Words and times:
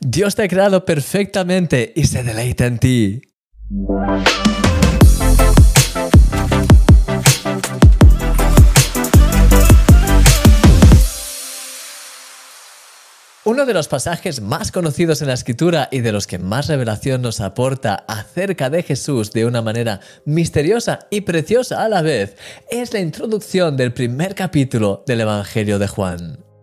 Dios 0.00 0.34
te 0.34 0.42
ha 0.44 0.48
creado 0.48 0.84
perfectamente 0.84 1.92
y 1.94 2.04
se 2.04 2.22
deleita 2.22 2.66
en 2.66 2.78
ti. 2.78 3.22
Uno 13.46 13.66
de 13.66 13.74
los 13.74 13.88
pasajes 13.88 14.40
más 14.40 14.72
conocidos 14.72 15.20
en 15.20 15.28
la 15.28 15.34
escritura 15.34 15.88
y 15.92 16.00
de 16.00 16.12
los 16.12 16.26
que 16.26 16.38
más 16.38 16.66
revelación 16.66 17.20
nos 17.20 17.42
aporta 17.42 18.04
acerca 18.08 18.70
de 18.70 18.82
Jesús 18.82 19.32
de 19.32 19.44
una 19.44 19.60
manera 19.60 20.00
misteriosa 20.24 21.00
y 21.10 21.20
preciosa 21.20 21.84
a 21.84 21.90
la 21.90 22.00
vez 22.00 22.38
es 22.70 22.94
la 22.94 23.00
introducción 23.00 23.76
del 23.76 23.92
primer 23.92 24.34
capítulo 24.34 25.04
del 25.06 25.20
Evangelio 25.20 25.78
de 25.78 25.88
Juan. 25.88 26.53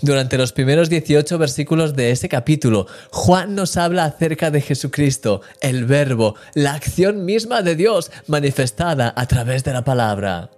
Durante 0.00 0.38
los 0.38 0.52
primeros 0.52 0.88
18 0.88 1.38
versículos 1.38 1.94
de 1.94 2.10
ese 2.10 2.28
capítulo, 2.28 2.86
Juan 3.10 3.54
nos 3.54 3.76
habla 3.76 4.04
acerca 4.04 4.50
de 4.50 4.60
Jesucristo, 4.60 5.42
el 5.60 5.84
Verbo, 5.84 6.36
la 6.54 6.74
acción 6.74 7.24
misma 7.24 7.62
de 7.62 7.76
Dios 7.76 8.10
manifestada 8.26 9.12
a 9.16 9.26
través 9.26 9.64
de 9.64 9.72
la 9.72 9.84
palabra. 9.84 10.50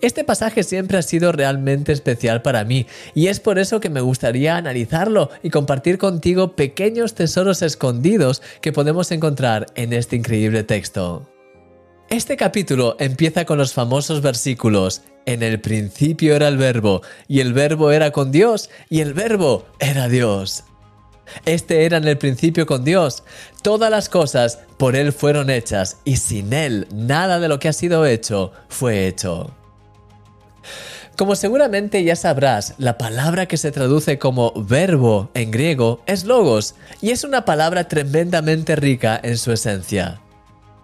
Este 0.00 0.24
pasaje 0.24 0.62
siempre 0.62 0.98
ha 0.98 1.02
sido 1.02 1.32
realmente 1.32 1.92
especial 1.92 2.42
para 2.42 2.64
mí 2.64 2.86
y 3.14 3.28
es 3.28 3.40
por 3.40 3.58
eso 3.58 3.80
que 3.80 3.90
me 3.90 4.00
gustaría 4.00 4.56
analizarlo 4.56 5.30
y 5.42 5.50
compartir 5.50 5.98
contigo 5.98 6.54
pequeños 6.54 7.14
tesoros 7.14 7.62
escondidos 7.62 8.42
que 8.60 8.72
podemos 8.72 9.10
encontrar 9.10 9.66
en 9.74 9.92
este 9.92 10.16
increíble 10.16 10.62
texto. 10.62 11.28
Este 12.10 12.36
capítulo 12.36 12.96
empieza 12.98 13.44
con 13.44 13.58
los 13.58 13.74
famosos 13.74 14.22
versículos, 14.22 15.02
en 15.28 15.42
el 15.42 15.60
principio 15.60 16.34
era 16.34 16.48
el 16.48 16.56
verbo, 16.56 17.02
y 17.28 17.40
el 17.40 17.52
verbo 17.52 17.92
era 17.92 18.12
con 18.12 18.32
Dios, 18.32 18.70
y 18.88 19.02
el 19.02 19.12
verbo 19.12 19.66
era 19.78 20.08
Dios. 20.08 20.64
Este 21.44 21.84
era 21.84 21.98
en 21.98 22.08
el 22.08 22.16
principio 22.16 22.64
con 22.64 22.82
Dios. 22.82 23.24
Todas 23.60 23.90
las 23.90 24.08
cosas 24.08 24.60
por 24.78 24.96
Él 24.96 25.12
fueron 25.12 25.50
hechas, 25.50 25.98
y 26.06 26.16
sin 26.16 26.54
Él 26.54 26.88
nada 26.94 27.40
de 27.40 27.48
lo 27.48 27.58
que 27.58 27.68
ha 27.68 27.74
sido 27.74 28.06
hecho 28.06 28.52
fue 28.70 29.06
hecho. 29.06 29.50
Como 31.18 31.36
seguramente 31.36 32.02
ya 32.04 32.16
sabrás, 32.16 32.72
la 32.78 32.96
palabra 32.96 33.44
que 33.44 33.58
se 33.58 33.70
traduce 33.70 34.18
como 34.18 34.54
verbo 34.56 35.30
en 35.34 35.50
griego 35.50 36.00
es 36.06 36.24
logos, 36.24 36.74
y 37.02 37.10
es 37.10 37.22
una 37.22 37.44
palabra 37.44 37.86
tremendamente 37.86 38.76
rica 38.76 39.20
en 39.22 39.36
su 39.36 39.52
esencia. 39.52 40.22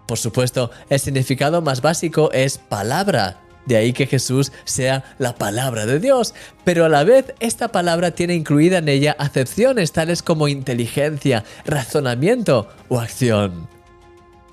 Por 0.05 0.19
supuesto, 0.19 0.69
el 0.89 0.99
significado 0.99 1.63
más 1.63 1.81
básico 1.81 2.31
es 2.31 2.59
palabra, 2.59 3.39
de 3.65 3.77
ahí 3.77 3.93
que 3.93 4.07
Jesús 4.07 4.51
sea 4.63 5.03
la 5.17 5.35
palabra 5.35 5.85
de 5.85 5.99
Dios, 5.99 6.33
pero 6.63 6.85
a 6.85 6.89
la 6.89 7.03
vez 7.03 7.33
esta 7.39 7.69
palabra 7.69 8.11
tiene 8.11 8.35
incluida 8.35 8.79
en 8.79 8.89
ella 8.89 9.15
acepciones 9.19 9.91
tales 9.91 10.21
como 10.23 10.47
inteligencia, 10.47 11.43
razonamiento 11.65 12.67
o 12.89 12.99
acción. 12.99 13.67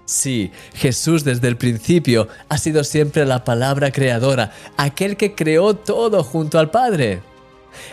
Sí, 0.05 0.50
Jesús 0.74 1.24
desde 1.24 1.48
el 1.48 1.56
principio 1.56 2.28
ha 2.48 2.58
sido 2.58 2.84
siempre 2.84 3.24
la 3.24 3.44
palabra 3.44 3.92
creadora, 3.92 4.52
aquel 4.77 5.16
que 5.16 5.34
creó 5.34 5.74
todo 5.74 6.24
junto 6.24 6.58
al 6.58 6.70
Padre. 6.70 7.22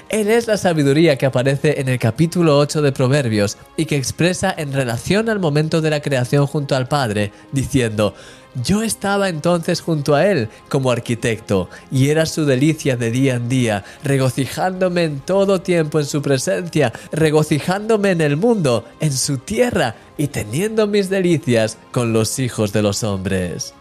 Él 0.10 0.30
es 0.30 0.48
la 0.48 0.58
sabiduría 0.58 1.18
que 1.18 1.26
aparece 1.26 1.80
en 1.80 1.88
el 1.88 2.00
capítulo 2.00 2.58
8 2.58 2.82
de 2.82 2.92
Proverbios 2.92 3.58
y 3.78 3.86
que 3.86 3.96
expresa 3.96 4.54
en 4.58 4.74
relación 4.74 5.30
al 5.30 5.40
momento 5.40 5.82
de 5.82 5.90
la 5.90 6.02
creación 6.02 6.48
junto 6.48 6.76
al 6.76 6.88
Padre, 6.88 7.32
diciendo, 7.52 8.14
yo 8.56 8.84
estaba 8.84 9.30
entonces 9.30 9.82
junto 9.82 10.16
a 10.16 10.26
él 10.26 10.50
como 10.70 10.92
arquitecto, 10.92 11.70
y 11.92 12.10
era 12.10 12.26
su 12.26 12.46
delicia 12.46 12.98
de 12.98 13.12
día 13.12 13.36
en 13.36 13.50
día, 13.50 13.84
regocijándome 14.04 15.04
en 15.04 15.20
todo 15.20 15.62
tiempo 15.62 16.00
en 16.00 16.06
su 16.06 16.22
presencia, 16.22 16.92
regocijándome 17.12 18.12
en 18.12 18.22
el 18.22 18.38
mundo, 18.38 18.86
en 19.00 19.12
su 19.12 19.38
tierra, 19.38 19.96
y 20.18 20.28
teniendo 20.28 20.86
mis 20.88 21.10
delicias 21.10 21.78
con 21.92 22.12
los 22.12 22.40
hijos 22.40 22.74
de 22.74 22.82
los 22.82 23.04
hombres. 23.04 23.74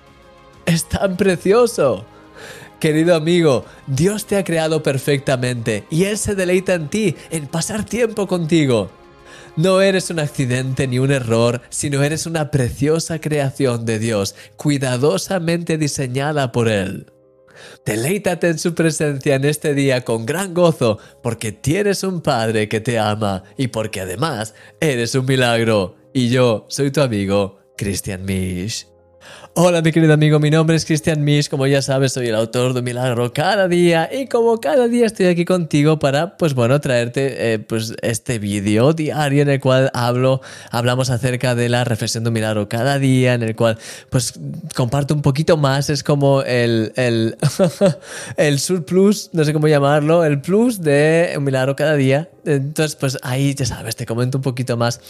Es 0.66 0.84
tan 0.84 1.16
precioso. 1.16 2.04
Querido 2.78 3.16
amigo, 3.16 3.64
Dios 3.88 4.24
te 4.26 4.36
ha 4.36 4.44
creado 4.44 4.84
perfectamente 4.84 5.84
y 5.90 6.04
Él 6.04 6.16
se 6.16 6.36
deleita 6.36 6.74
en 6.74 6.88
ti, 6.88 7.16
en 7.30 7.48
pasar 7.48 7.84
tiempo 7.84 8.28
contigo. 8.28 8.88
No 9.58 9.80
eres 9.80 10.08
un 10.10 10.20
accidente 10.20 10.86
ni 10.86 11.00
un 11.00 11.10
error, 11.10 11.60
sino 11.68 12.04
eres 12.04 12.26
una 12.26 12.52
preciosa 12.52 13.20
creación 13.20 13.84
de 13.84 13.98
Dios, 13.98 14.36
cuidadosamente 14.54 15.78
diseñada 15.78 16.52
por 16.52 16.68
Él. 16.68 17.12
Deleítate 17.84 18.50
en 18.50 18.60
su 18.60 18.72
presencia 18.72 19.34
en 19.34 19.44
este 19.44 19.74
día 19.74 20.04
con 20.04 20.26
gran 20.26 20.54
gozo, 20.54 21.00
porque 21.24 21.50
tienes 21.50 22.04
un 22.04 22.20
Padre 22.20 22.68
que 22.68 22.78
te 22.78 23.00
ama 23.00 23.42
y 23.56 23.66
porque 23.66 24.02
además 24.02 24.54
eres 24.78 25.16
un 25.16 25.26
milagro. 25.26 25.96
Y 26.14 26.28
yo 26.28 26.66
soy 26.68 26.92
tu 26.92 27.00
amigo, 27.00 27.58
Christian 27.76 28.24
Misch. 28.24 28.86
Hola 29.60 29.82
mi 29.82 29.90
querido 29.90 30.14
amigo, 30.14 30.38
mi 30.38 30.50
nombre 30.50 30.76
es 30.76 30.84
Christian 30.84 31.24
Misch, 31.24 31.48
como 31.48 31.66
ya 31.66 31.82
sabes 31.82 32.12
soy 32.12 32.28
el 32.28 32.36
autor 32.36 32.74
de 32.74 32.80
Milagro 32.80 33.32
cada 33.32 33.66
día 33.66 34.08
y 34.12 34.28
como 34.28 34.60
cada 34.60 34.86
día 34.86 35.04
estoy 35.04 35.26
aquí 35.26 35.44
contigo 35.44 35.98
para 35.98 36.36
pues 36.36 36.54
bueno 36.54 36.80
traerte 36.80 37.54
eh, 37.54 37.58
pues 37.58 37.92
este 38.02 38.38
vídeo 38.38 38.92
diario 38.92 39.42
en 39.42 39.48
el 39.48 39.58
cual 39.58 39.90
hablo, 39.94 40.42
hablamos 40.70 41.10
acerca 41.10 41.56
de 41.56 41.68
la 41.68 41.82
reflexión 41.82 42.22
de 42.22 42.28
un 42.28 42.34
milagro 42.34 42.68
cada 42.68 43.00
día, 43.00 43.34
en 43.34 43.42
el 43.42 43.56
cual 43.56 43.78
pues 44.10 44.34
comparto 44.76 45.12
un 45.12 45.22
poquito 45.22 45.56
más, 45.56 45.90
es 45.90 46.04
como 46.04 46.42
el, 46.42 46.92
el, 46.94 47.36
el 48.36 48.60
surplus, 48.60 49.30
no 49.32 49.42
sé 49.42 49.52
cómo 49.52 49.66
llamarlo, 49.66 50.24
el 50.24 50.40
plus 50.40 50.80
de 50.80 51.34
un 51.36 51.42
milagro 51.42 51.74
cada 51.74 51.96
día. 51.96 52.30
Entonces, 52.44 52.96
pues 52.96 53.18
ahí 53.22 53.54
ya 53.54 53.66
sabes, 53.66 53.94
te 53.94 54.06
comento 54.06 54.38
un 54.38 54.42
poquito 54.42 54.78
más. 54.78 55.00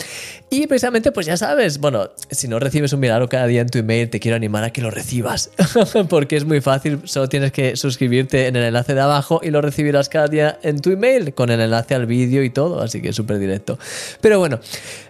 Y 0.51 0.67
precisamente, 0.67 1.13
pues 1.13 1.25
ya 1.27 1.37
sabes, 1.37 1.79
bueno, 1.79 2.11
si 2.31 2.49
no 2.49 2.59
recibes 2.59 2.93
un 2.93 2.99
milagro 2.99 3.29
cada 3.29 3.47
día 3.47 3.61
en 3.61 3.69
tu 3.69 3.79
email, 3.79 4.11
te 4.11 4.19
quiero 4.19 4.38
animar 4.39 4.65
a 4.65 4.71
que 4.71 4.81
lo 4.81 4.91
recibas. 4.91 5.51
Porque 6.09 6.37
es 6.37 6.45
muy 6.45 6.61
fácil, 6.61 7.03
solo 7.05 7.29
tienes 7.29 7.53
que 7.53 7.77
suscribirte 7.77 8.47
en 8.47 8.57
el 8.57 8.65
enlace 8.65 8.95
de 8.95 9.01
abajo 9.01 9.41
y 9.43 9.51
lo 9.51 9.61
recibirás 9.61 10.09
cada 10.09 10.29
día 10.29 10.59
en 10.63 10.81
tu 10.81 10.91
email, 10.91 11.35
con 11.35 11.51
el 11.51 11.61
enlace 11.61 11.95
al 11.95 12.07
vídeo 12.07 12.43
y 12.43 12.51
todo, 12.51 12.81
así 12.81 13.03
que 13.03 13.11
es 13.11 13.17
súper 13.17 13.39
directo. 13.39 13.79
Pero 14.21 14.39
bueno, 14.39 14.61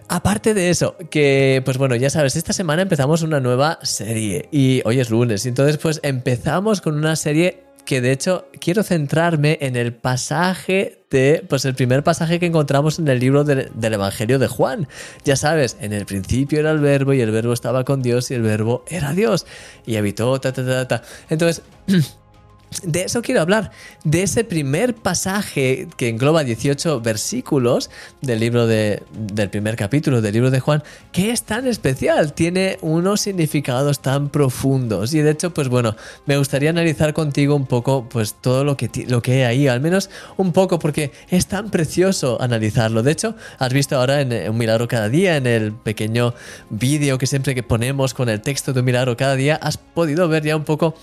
aparte 0.07 0.53
de 0.53 0.69
eso, 0.69 0.97
que 1.09 1.61
pues 1.63 1.77
bueno, 1.77 1.95
ya 1.95 2.09
sabes, 2.09 2.35
esta 2.35 2.53
semana 2.53 2.81
empezamos 2.81 3.21
una 3.21 3.39
nueva 3.39 3.79
serie 3.83 4.49
y 4.51 4.81
hoy 4.85 4.99
es 4.99 5.09
lunes, 5.09 5.45
entonces 5.45 5.77
pues 5.77 5.99
empezamos 6.03 6.81
con 6.81 6.97
una 6.97 7.15
serie 7.15 7.68
que 7.89 8.01
de 8.01 8.11
hecho 8.11 8.45
quiero 8.59 8.83
centrarme 8.83 9.57
en 9.61 9.75
el 9.75 9.95
pasaje 9.95 11.01
de, 11.09 11.43
pues 11.49 11.65
el 11.65 11.73
primer 11.73 12.03
pasaje 12.03 12.39
que 12.39 12.45
encontramos 12.45 12.99
en 12.99 13.07
el 13.07 13.19
libro 13.19 13.43
del 13.43 13.93
Evangelio 13.93 14.37
de 14.37 14.47
Juan. 14.47 14.87
Ya 15.25 15.35
sabes, 15.35 15.75
en 15.81 15.91
el 15.93 16.05
principio 16.05 16.59
era 16.59 16.69
el 16.69 16.77
verbo 16.77 17.13
y 17.13 17.21
el 17.21 17.31
verbo 17.31 17.51
estaba 17.51 17.85
con 17.85 18.03
Dios 18.03 18.29
y 18.29 18.35
el 18.35 18.43
verbo 18.43 18.85
era 18.89 19.13
Dios 19.13 19.47
y 19.87 19.95
habitó, 19.95 20.39
ta, 20.39 20.53
ta, 20.53 20.63
ta, 20.63 20.87
ta. 20.87 21.01
Entonces... 21.31 21.63
De 22.83 23.01
eso 23.01 23.23
quiero 23.23 23.41
hablar, 23.41 23.71
de 24.03 24.21
ese 24.21 24.43
primer 24.43 24.93
pasaje 24.93 25.87
que 25.97 26.07
engloba 26.07 26.43
18 26.43 27.01
versículos 27.01 27.89
del 28.21 28.39
libro 28.39 28.67
de, 28.67 29.01
del 29.11 29.49
primer 29.49 29.75
capítulo 29.75 30.21
del 30.21 30.33
libro 30.33 30.51
de 30.51 30.59
Juan, 30.59 30.83
que 31.11 31.31
es 31.31 31.43
tan 31.43 31.65
especial, 31.65 32.33
tiene 32.33 32.77
unos 32.81 33.21
significados 33.21 34.01
tan 34.01 34.29
profundos. 34.29 35.15
Y 35.15 35.21
de 35.21 35.31
hecho, 35.31 35.51
pues 35.51 35.67
bueno, 35.67 35.95
me 36.27 36.37
gustaría 36.37 36.69
analizar 36.69 37.13
contigo 37.13 37.55
un 37.55 37.65
poco 37.65 38.07
pues 38.07 38.35
todo 38.35 38.63
lo 38.63 38.77
que, 38.77 38.89
lo 39.07 39.23
que 39.23 39.31
hay 39.31 39.41
ahí, 39.41 39.67
al 39.67 39.81
menos 39.81 40.11
un 40.37 40.53
poco, 40.53 40.77
porque 40.77 41.11
es 41.29 41.47
tan 41.47 41.71
precioso 41.71 42.39
analizarlo. 42.39 43.01
De 43.01 43.11
hecho, 43.11 43.35
has 43.57 43.73
visto 43.73 43.97
ahora 43.97 44.21
en 44.21 44.49
Un 44.49 44.57
Milagro 44.57 44.87
cada 44.87 45.09
día, 45.09 45.37
en 45.37 45.47
el 45.47 45.73
pequeño 45.73 46.35
vídeo 46.69 47.17
que 47.17 47.25
siempre 47.25 47.55
que 47.55 47.63
ponemos 47.63 48.13
con 48.13 48.29
el 48.29 48.41
texto 48.41 48.73
de 48.73 48.81
Un 48.81 48.85
Milagro 48.85 49.17
cada 49.17 49.35
día, 49.35 49.55
has 49.55 49.77
podido 49.77 50.27
ver 50.27 50.43
ya 50.43 50.55
un 50.55 50.65
poco 50.65 50.93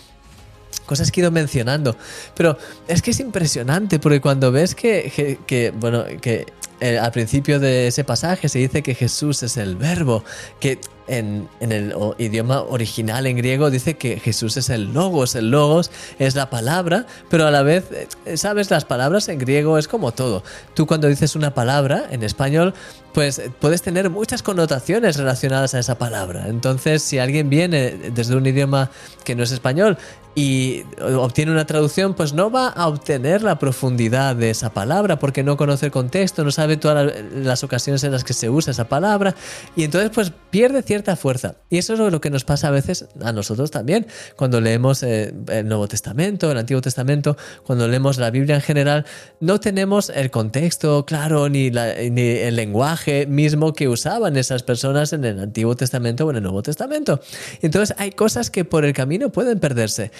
cosas 0.87 1.11
que 1.11 1.21
he 1.21 1.23
ido 1.23 1.31
mencionando. 1.31 1.97
Pero 2.35 2.57
es 2.89 3.03
que 3.03 3.11
es 3.11 3.21
impresionante 3.21 3.99
porque 3.99 4.21
cuando 4.21 4.53
ves 4.53 4.75
que, 4.75 5.39
que, 5.47 5.71
bueno, 5.71 6.05
que 6.21 6.47
eh, 6.81 6.99
al 6.99 7.11
principio 7.13 7.59
de 7.59 7.87
ese 7.88 8.05
pasaje 8.05 8.49
se 8.49 8.59
dice 8.59 8.83
que 8.83 8.94
Jesús 8.94 9.43
es 9.43 9.56
el 9.56 9.77
verbo, 9.77 10.25
que 10.61 10.79
en, 11.09 11.49
en, 11.61 11.73
el 11.73 11.94
idioma 12.19 12.62
original 12.62 13.27
en 13.27 13.37
griego 13.37 13.71
dice 13.71 13.97
que 13.97 14.19
Jesús 14.19 14.56
es 14.56 14.69
el 14.71 14.93
logos, 14.93 15.35
el 15.37 15.50
logos 15.50 15.91
es 16.19 16.35
la 16.35 16.50
palabra, 16.50 17.06
pero 17.31 17.47
a 17.47 17.50
la 17.50 17.62
vez, 17.62 17.85
eh, 18.25 18.37
sabes, 18.37 18.71
las 18.71 18.85
palabras 18.85 19.29
en 19.29 19.39
griego 19.39 19.79
es 19.79 19.89
como 19.89 20.12
todo. 20.12 20.43
Tú 20.75 20.87
cuando 20.87 21.09
dices 21.09 21.37
una 21.37 21.55
palabra 21.55 22.06
en 22.11 22.23
español, 22.23 22.75
pues 23.17 23.41
puedes 23.61 23.81
tener 23.81 24.11
muchas 24.11 24.43
connotaciones 24.43 25.17
relacionadas 25.17 25.73
a 25.73 25.79
esa 25.79 25.97
palabra. 25.97 26.49
Entonces, 26.49 27.03
si 27.03 27.19
alguien 27.19 27.49
viene 27.49 27.93
desde 28.13 28.37
un 28.37 28.45
idioma 28.45 28.91
que 29.25 29.35
no 29.35 29.43
es 29.43 29.53
español 29.53 29.97
y 30.35 30.83
obtiene 31.01 31.51
una 31.51 31.65
traducción, 31.65 32.13
pues 32.13 32.35
no 32.35 32.51
va 32.51 32.69
a 32.69 32.89
obtener 32.89 33.43
la 33.43 33.59
profundidad 33.59 34.37
de 34.37 34.51
esa 34.51 34.69
palabra 34.69 35.19
porque 35.19 35.43
no 35.43 35.57
conoce 35.57 35.87
el 35.87 35.93
contexto, 35.93 36.45
no 36.45 36.51
sabe 36.51 36.77
todas 36.77 37.11
las 37.33 37.65
ocasiones 37.65 38.05
en 38.05 38.13
las 38.13 38.23
que 38.23 38.35
se 38.35 38.51
usa 38.51 38.73
esa 38.73 38.87
palabra 38.87 39.35
y 39.77 39.85
entonces 39.85 40.11
pues 40.15 40.31
pierde 40.51 40.83
cierta 40.83 41.17
fuerza. 41.17 41.55
Y 41.71 41.79
eso 41.79 41.95
es 41.95 42.13
lo 42.13 42.21
que 42.21 42.29
nos 42.29 42.45
pasa 42.45 42.69
a 42.69 42.71
veces 42.71 43.07
a 43.23 43.33
nosotros 43.33 43.71
también. 43.71 44.09
Cuando 44.37 44.61
leemos 44.61 45.03
eh, 45.03 45.33
el 45.49 45.67
Nuevo 45.67 45.89
Testamento, 45.89 46.53
el 46.53 46.59
Antiguo 46.59 46.83
Testamento, 46.83 47.39
cuando 47.65 47.89
leemos 47.89 48.19
la 48.19 48.29
Biblia 48.29 48.57
en 48.57 48.63
general, 48.63 49.07
no 49.41 49.59
tenemos 49.59 50.11
el 50.11 50.31
contexto 50.31 51.07
claro 51.07 51.49
ni, 51.49 51.71
ni 51.71 52.21
el 52.21 52.57
lenguaje 52.57 53.06
mismo 53.29 53.73
que 53.73 53.88
usaban 53.88 54.37
esas 54.37 54.62
personas 54.62 55.12
en 55.12 55.25
el 55.25 55.38
Antiguo 55.38 55.76
Testamento 55.76 56.26
o 56.26 56.31
en 56.31 56.37
el 56.37 56.43
Nuevo 56.43 56.62
Testamento. 56.62 57.20
Entonces 57.62 57.97
hay 57.99 58.11
cosas 58.11 58.50
que 58.50 58.64
por 58.64 58.85
el 58.85 58.93
camino 58.93 59.31
pueden 59.31 59.58
perderse. 59.61 60.11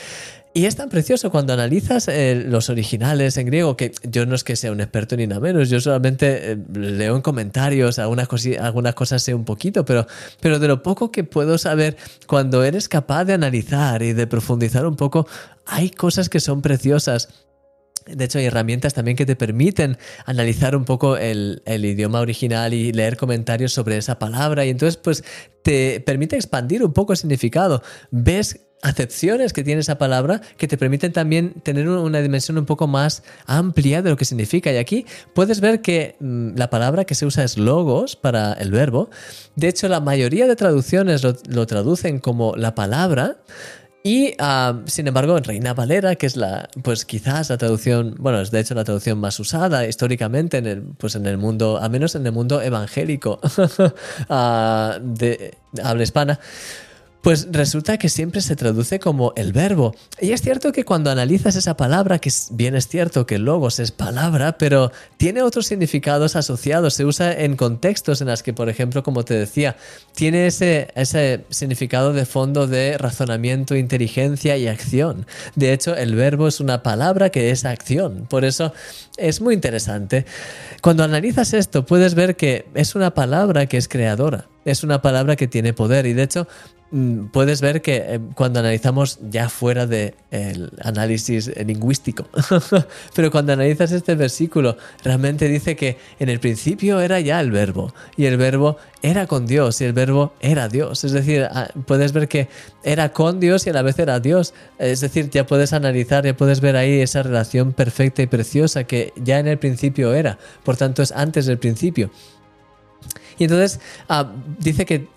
Y 0.57 0.65
es 0.65 0.75
tan 0.75 0.89
precioso 0.89 1.31
cuando 1.31 1.53
analizas 1.53 2.09
eh, 2.09 2.43
los 2.47 2.71
originales 2.71 3.37
en 3.37 3.45
griego, 3.45 3.77
que 3.77 3.93
yo 4.05 4.25
no 4.25 4.35
es 4.35 4.43
que 4.43 4.57
sea 4.57 4.73
un 4.73 4.81
experto 4.81 5.15
ni 5.15 5.27
nada 5.27 5.39
menos, 5.39 5.69
yo 5.69 5.83
solamente 5.83 6.53
eh, 6.53 6.59
leo 6.73 7.15
en 7.15 7.21
comentarios, 7.21 7.99
algunas, 7.99 8.27
algunas 8.59 8.95
cosas 8.95 9.23
sé 9.23 9.35
un 9.35 9.45
poquito, 9.45 9.85
pero, 9.85 10.07
pero 10.41 10.59
de 10.59 10.67
lo 10.67 10.83
poco 10.83 11.13
que 11.13 11.25
puedo 11.25 11.59
saber, 11.59 11.99
cuando 12.27 12.65
eres 12.65 12.89
capaz 12.89 13.27
de 13.27 13.35
analizar 13.35 14.03
y 14.03 14.15
de 14.15 14.27
profundizar 14.27 14.87
un 14.87 14.97
poco, 14.97 15.29
hay 15.67 15.91
cosas 15.91 16.31
que 16.31 16.41
son 16.41 16.63
preciosas. 16.63 17.29
De 18.07 18.25
hecho, 18.25 18.39
hay 18.39 18.47
herramientas 18.47 18.95
también 18.95 19.17
que 19.17 19.27
te 19.27 19.37
permiten 19.37 19.99
analizar 20.25 20.77
un 20.77 20.85
poco 20.85 21.17
el, 21.17 21.63
idioma 21.67 22.21
original 22.21 22.73
y 22.73 22.93
leer 22.93 23.17
comentarios 23.17 23.73
sobre 23.73 23.97
esa 23.97 24.19
palabra. 24.19 24.65
Y 24.65 24.71
entonces, 24.71 24.97
pues, 24.97 25.25
te 25.63 26.01
permite 26.01 26.37
expandir 26.37 26.85
un 26.85 26.93
poco 26.93 27.13
el 27.13 27.19
significado. 27.19 27.83
Ves 28.11 28.61
acepciones 28.83 29.53
que 29.53 29.65
tiene 29.65 29.81
esa 29.81 29.99
palabra 29.99 30.41
que 30.57 30.69
te 30.69 30.77
permiten 30.77 31.13
también 31.13 31.55
tener 31.63 31.89
una 31.89 32.21
dimensión 32.21 32.59
un 32.59 32.67
poco 32.67 32.87
más 32.87 33.23
amplia 33.47 34.03
de 34.03 34.11
lo 34.11 34.17
que 34.17 34.25
significa. 34.25 34.73
Y 34.73 34.77
aquí 34.77 35.07
puedes 35.35 35.61
ver 35.61 35.83
que 35.83 36.17
mm, 36.21 36.57
la 36.57 36.71
palabra 36.71 37.05
que 37.05 37.15
se 37.15 37.27
usa 37.27 37.45
es 37.45 37.59
logos 37.59 38.17
para 38.17 38.53
el 38.55 38.71
verbo. 38.71 39.11
De 39.57 39.69
hecho, 39.69 39.89
la 39.89 40.01
mayoría 40.01 40.47
de 40.47 40.57
traducciones 40.57 41.23
lo, 41.23 41.67
traducen 41.67 42.21
como 42.21 42.55
la 42.57 42.75
palabra. 42.75 43.39
Y 44.07 44.35
ah, 44.39 44.83
sin 44.87 45.09
embargo, 45.09 45.37
en 45.37 45.43
Reina 45.43 45.75
Valera, 45.75 46.15
que 46.15 46.27
es 46.27 46.37
la, 46.37 46.69
pues 46.85 47.05
quizás 47.05 47.51
la 47.51 47.59
traducción, 47.59 48.15
bueno, 48.21 48.41
es 48.41 48.53
de 48.53 48.61
hecho 48.61 48.77
la 48.77 48.85
traducción 48.85 49.19
más 49.19 49.41
usada 49.41 49.85
históricamente 49.85 50.59
en 50.59 50.67
el, 50.67 50.83
pues 50.83 51.17
en 51.17 51.27
el 51.27 51.39
mundo, 51.39 51.81
al 51.83 51.91
menos 51.91 52.15
en 52.15 52.25
el 52.25 52.31
mundo 52.31 52.63
evangélico 52.63 53.41
ah, 54.31 54.97
de 55.03 55.57
habla 55.83 56.05
hispana, 56.05 56.39
pues 57.27 57.49
resulta 57.51 57.99
que 57.99 58.09
siempre 58.09 58.41
se 58.41 58.55
traduce 58.55 59.01
como 59.01 59.33
el 59.35 59.53
verbo. 59.53 59.97
Y 60.21 60.31
es 60.31 60.43
cierto 60.43 60.71
que 60.71 60.85
cuando 60.85 61.11
analizas 61.11 61.57
esa 61.57 61.77
palabra, 61.77 62.21
que 62.21 62.31
bien 62.53 62.77
es 62.77 62.87
cierto 62.87 63.27
que 63.27 63.41
logos 63.41 63.81
es 63.81 63.91
palabra, 63.91 64.59
pero 64.59 64.93
tiene 65.17 65.43
otros 65.43 65.67
significados 65.67 66.37
asociados, 66.37 66.95
se 66.95 67.05
usa 67.05 67.33
en 67.33 67.57
contextos 67.57 68.21
en 68.21 68.29
los 68.29 68.45
que, 68.45 68.53
por 68.53 68.69
ejemplo, 68.69 69.03
como 69.03 69.25
te 69.25 69.35
decía, 69.35 69.75
tiene 70.15 70.47
ese, 70.47 70.93
ese 70.95 71.45
significado 71.51 72.13
de 72.13 72.27
fondo 72.27 72.69
de 72.69 72.97
razonamiento, 72.97 73.75
inteligencia 73.75 74.57
y 74.57 74.69
acción. 74.69 75.27
De 75.57 75.73
hecho, 75.73 75.97
el 75.97 76.15
verbo 76.15 76.47
es 76.47 76.61
una 76.61 76.85
palabra 76.85 77.31
que 77.31 77.51
es 77.51 77.65
acción, 77.65 78.29
por 78.31 78.45
eso 78.45 78.73
es 79.17 79.41
muy 79.41 79.55
interesante. 79.55 80.27
Cuando 80.81 81.03
analizas 81.03 81.55
esto, 81.55 81.85
puedes 81.87 82.15
ver 82.15 82.37
que 82.37 82.67
es 82.75 82.95
una 82.95 83.15
palabra 83.15 83.67
que 83.67 83.79
es 83.79 83.89
creadora 83.89 84.47
es 84.67 84.83
una 84.83 85.01
palabra 85.01 85.37
que 85.37 85.49
tiene 85.49 85.73
poder 85.73 86.05
y 86.05 86.13
de 86.13 86.25
hecho 86.25 86.47
Mm, 86.93 87.27
puedes 87.27 87.61
ver 87.61 87.83
que 87.83 87.97
eh, 87.97 88.21
cuando 88.37 88.61
analizamos 88.61 89.19
ya 89.29 89.49
fuera 89.49 89.89
del 89.89 90.15
análisis 90.85 91.51
lingüístico, 91.67 92.29
pero 93.15 93.33
cuando 93.33 93.53
analizas 93.53 93.91
este 93.91 94.15
versículo, 94.15 94.77
realmente 95.03 95.49
dice 95.49 95.75
que 95.75 95.99
en 96.21 96.29
el 96.29 96.39
principio 96.39 97.01
era 97.01 97.19
ya 97.19 97.41
el 97.41 97.51
verbo 97.51 97.93
y 98.17 98.27
el 98.27 98.37
verbo 98.37 98.77
era 99.03 99.27
con 99.27 99.47
Dios 99.47 99.81
y 99.81 99.85
el 99.85 99.95
verbo 99.95 100.33
era 100.41 100.69
Dios. 100.69 101.03
Es 101.03 101.11
decir, 101.11 101.49
ah, 101.51 101.69
puedes 101.87 102.13
ver 102.13 102.29
que 102.29 102.49
era 102.85 103.09
con 103.13 103.41
Dios 103.41 103.67
y 103.67 103.71
a 103.71 103.73
la 103.73 103.83
vez 103.83 103.99
era 103.99 104.21
Dios. 104.21 104.55
Es 104.79 105.01
decir, 105.01 105.29
ya 105.31 105.45
puedes 105.45 105.73
analizar, 105.73 106.25
ya 106.25 106.37
puedes 106.37 106.61
ver 106.61 106.77
ahí 106.77 107.01
esa 107.01 107.25
relación 107.25 107.73
perfecta 107.73 108.23
y 108.23 108.27
preciosa 108.27 108.85
que 108.85 109.13
ya 109.17 109.41
en 109.41 109.49
el 109.49 109.59
principio 109.59 110.15
era. 110.15 110.39
Por 110.63 110.77
tanto, 110.77 111.03
es 111.03 111.11
antes 111.11 111.47
del 111.47 111.59
principio. 111.59 112.11
Y 113.39 113.45
entonces 113.45 113.81
ah, 114.09 114.33
dice 114.59 114.85
que 114.87 115.09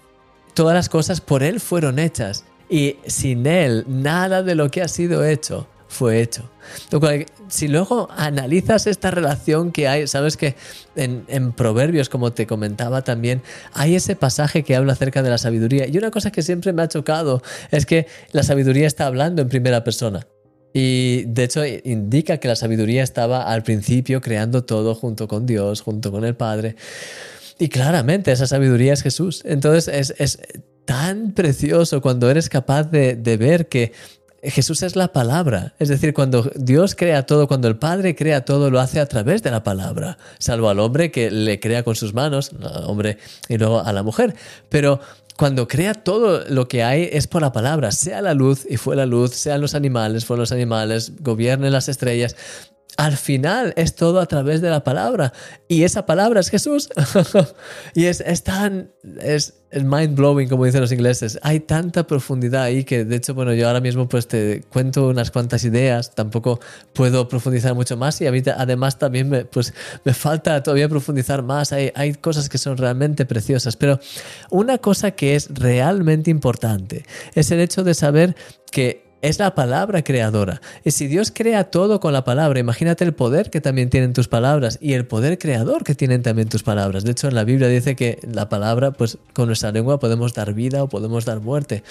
todas 0.54 0.76
las 0.76 0.90
cosas 0.90 1.22
por 1.22 1.44
Él 1.44 1.60
fueron 1.60 2.00
hechas 2.00 2.46
y 2.70 2.98
sin 3.08 3.46
Él 3.46 3.86
nada 3.88 4.44
de 4.44 4.56
lo 4.56 4.70
que 4.70 4.82
ha 4.82 4.88
sido 4.88 5.26
hecho 5.26 5.68
fue 5.90 6.22
hecho. 6.22 6.50
Si 7.48 7.68
luego 7.68 8.10
analizas 8.16 8.86
esta 8.86 9.10
relación 9.10 9.72
que 9.72 9.88
hay, 9.88 10.06
sabes 10.08 10.38
que 10.38 10.56
en, 10.96 11.52
Proverbios, 11.54 12.10
como 12.10 12.32
te 12.32 12.46
comentaba 12.46 13.02
también, 13.02 13.42
hay 13.74 13.96
ese 13.96 14.16
pasaje 14.16 14.64
que 14.64 14.76
habla 14.76 14.94
acerca 14.94 15.24
de 15.24 15.32
la 15.32 15.40
sabiduría. 15.40 15.88
Y 15.88 15.98
una 15.98 16.12
cosa 16.12 16.32
que 16.32 16.44
siempre 16.44 16.74
me 16.74 16.84
ha 16.84 16.88
chocado 16.88 17.42
es 17.72 17.88
que 17.88 18.06
la 18.32 18.44
sabiduría 18.44 18.86
está 18.86 19.08
hablando 19.08 19.42
en 19.42 19.50
primera 19.50 19.84
persona. 19.84 20.28
Y 20.74 21.24
de 21.26 21.46
hecho 21.46 21.66
indica 21.66 22.38
que 22.38 22.48
la 22.48 22.56
sabiduría 22.56 23.02
estaba 23.02 23.52
al 23.52 23.64
principio 23.64 24.22
creando 24.22 24.64
todo 24.64 24.94
junto 24.94 25.28
con 25.28 25.48
Dios, 25.48 25.82
junto 25.82 26.12
con 26.12 26.24
el 26.24 26.36
Padre. 26.36 26.76
Y 27.60 27.68
claramente 27.68 28.32
esa 28.32 28.48
sabiduría 28.48 28.94
es 28.94 29.04
Jesús. 29.04 29.42
Entonces 29.46 30.14
es, 30.18 30.40
tan 30.86 31.34
precioso 31.34 32.02
cuando 32.02 32.32
eres 32.32 32.50
capaz 32.50 32.86
de, 32.86 33.38
ver 33.38 33.68
que 33.68 33.92
Jesús 34.42 34.82
es 34.82 34.96
la 34.96 35.10
palabra. 35.10 35.76
Es 35.78 35.90
decir, 35.90 36.16
cuando 36.16 36.50
Dios 36.56 36.96
crea 36.96 37.28
todo, 37.28 37.48
cuando 37.48 37.68
el 37.68 37.78
Padre 37.78 38.16
crea 38.16 38.44
todo, 38.44 38.72
lo 38.72 38.80
hace 38.80 39.00
a 39.00 39.06
través 39.06 39.44
de 39.44 39.52
la 39.52 39.62
palabra. 39.62 40.18
Salvo 40.40 40.70
al 40.70 40.80
hombre 40.80 41.12
que 41.12 41.30
le 41.30 41.60
crea 41.60 41.84
con 41.84 41.96
sus 41.96 42.16
manos, 42.16 42.52
hombre, 42.88 43.20
y 43.50 43.58
luego 43.58 43.82
a 43.82 43.94
la 43.94 44.02
mujer. 44.02 44.34
Pero 44.70 45.00
cuando 45.38 45.68
crea 45.68 45.94
todo 45.94 46.46
lo 46.50 46.68
que 46.68 46.82
hay 46.82 47.08
es 47.12 47.28
por 47.28 47.42
la 47.42 47.52
palabra, 47.52 47.92
sea 47.92 48.22
la 48.22 48.34
luz 48.34 48.66
y 48.68 48.78
fue 48.78 48.96
la 48.96 49.06
luz, 49.06 49.36
sean 49.36 49.62
los 49.62 49.76
animales, 49.76 50.26
fueron 50.26 50.42
los 50.42 50.52
animales, 50.52 51.14
gobiernen 51.20 51.72
las 51.72 51.88
estrellas 51.88 52.36
al 53.00 53.16
final 53.16 53.74
es 53.78 53.96
todo 53.96 54.20
a 54.20 54.26
través 54.26 54.60
de 54.60 54.70
la 54.70 54.84
palabra. 54.84 55.32
Y 55.70 55.84
esa 55.84 56.06
palabra 56.06 56.42
es 56.42 56.50
Jesús. 56.50 56.90
y 57.96 58.08
es, 58.08 58.44
tan, 58.44 58.92
es, 59.22 59.54
mind 59.72 60.18
blowing, 60.18 60.50
como 60.50 60.66
dicen 60.66 60.82
los 60.82 60.92
ingleses. 60.92 61.40
Hay 61.42 61.62
tanta 61.62 62.06
profundidad 62.06 62.64
ahí 62.64 62.84
que, 62.84 63.06
de 63.06 63.16
hecho, 63.16 63.34
bueno, 63.34 63.54
yo 63.54 63.68
ahora 63.68 63.80
mismo 63.80 64.10
pues 64.10 64.28
te 64.28 64.64
cuento 64.70 65.08
unas 65.08 65.32
cuantas 65.32 65.64
ideas. 65.64 66.14
Tampoco 66.14 66.60
puedo 66.92 67.30
profundizar 67.30 67.74
mucho 67.74 67.96
más. 67.96 68.20
Y 68.20 68.28
a 68.28 68.34
mí, 68.34 68.42
además, 68.46 69.00
también 69.00 69.30
me, 69.30 69.46
pues, 69.46 69.74
me 70.04 70.14
falta 70.14 70.62
todavía 70.62 70.90
profundizar 70.90 71.42
más. 71.42 71.72
Hay, 71.72 71.94
hay 71.96 72.16
cosas 72.16 72.50
que 72.50 72.58
son 72.58 72.76
realmente 72.76 73.26
preciosas. 73.26 73.78
Pero 73.78 74.02
una 74.50 74.78
cosa 74.78 75.12
que 75.12 75.36
es 75.36 75.48
realmente 75.54 76.32
importante 76.32 77.06
es 77.34 77.50
el 77.52 77.62
hecho 77.62 77.86
de 77.86 77.94
saber 77.94 78.36
que 78.72 79.09
es 79.22 79.40
la 79.40 79.56
palabra 79.56 80.04
creadora. 80.04 80.62
Y 80.84 80.92
si 80.92 81.08
Dios 81.08 81.32
crea 81.34 81.66
todo 81.66 82.00
con 82.00 82.14
la 82.14 82.24
palabra, 82.24 82.60
imagínate 82.60 83.04
el 83.04 83.14
poder 83.14 83.50
que 83.50 83.62
también 83.62 83.90
tienen 83.90 84.14
tus 84.14 84.28
palabras 84.28 84.78
y 84.82 84.94
el 84.94 85.06
poder 85.06 85.38
creador 85.38 85.84
que 85.84 85.96
tienen 85.96 86.24
también 86.24 86.50
tus 86.50 86.64
palabras. 86.64 87.04
De 87.04 87.12
hecho, 87.12 87.28
en 87.28 87.36
la 87.36 87.44
Biblia 87.44 87.68
dice 87.68 87.96
que 87.96 88.20
la 88.32 88.50
palabra, 88.50 88.92
pues 88.92 89.18
con 89.34 89.48
nuestra 89.48 89.72
lengua 89.72 90.00
podemos 90.00 90.34
dar 90.34 90.54
vida 90.54 90.84
o 90.84 90.90
podemos 90.90 91.26
dar 91.26 91.40
muerte. 91.42 91.84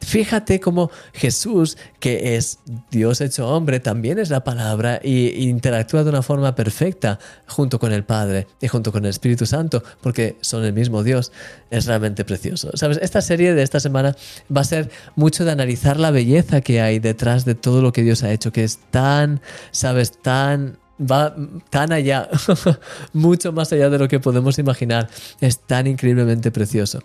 Fíjate 0.00 0.60
cómo 0.60 0.90
Jesús, 1.12 1.76
que 2.00 2.36
es 2.36 2.60
Dios 2.90 3.20
hecho 3.20 3.48
hombre, 3.48 3.80
también 3.80 4.18
es 4.18 4.30
la 4.30 4.44
palabra 4.44 5.00
y 5.02 5.48
interactúa 5.48 6.04
de 6.04 6.10
una 6.10 6.22
forma 6.22 6.54
perfecta 6.54 7.18
junto 7.46 7.78
con 7.78 7.92
el 7.92 8.04
Padre 8.04 8.46
y 8.60 8.68
junto 8.68 8.92
con 8.92 9.04
el 9.04 9.10
Espíritu 9.10 9.46
Santo, 9.46 9.82
porque 10.00 10.36
son 10.40 10.64
el 10.64 10.72
mismo 10.72 11.02
Dios. 11.02 11.32
Es 11.70 11.86
realmente 11.86 12.24
precioso. 12.24 12.70
Sabes, 12.74 12.98
esta 13.02 13.20
serie 13.20 13.54
de 13.54 13.62
esta 13.62 13.80
semana 13.80 14.16
va 14.54 14.62
a 14.62 14.64
ser 14.64 14.90
mucho 15.16 15.44
de 15.44 15.50
analizar 15.50 15.98
la 15.98 16.10
belleza 16.10 16.60
que 16.68 16.82
hay 16.82 16.98
detrás 16.98 17.46
de 17.46 17.54
todo 17.54 17.80
lo 17.80 17.94
que 17.94 18.02
Dios 18.02 18.22
ha 18.22 18.30
hecho, 18.30 18.52
que 18.52 18.62
es 18.62 18.78
tan, 18.90 19.40
sabes, 19.70 20.12
tan 20.20 20.76
va 21.00 21.34
tan 21.70 21.92
allá, 21.92 22.28
mucho 23.14 23.52
más 23.52 23.72
allá 23.72 23.88
de 23.88 23.98
lo 23.98 24.06
que 24.06 24.20
podemos 24.20 24.58
imaginar. 24.58 25.08
Es 25.40 25.60
tan 25.60 25.86
increíblemente 25.86 26.50
precioso. 26.50 27.02